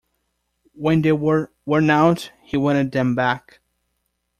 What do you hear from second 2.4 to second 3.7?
he wanted them back.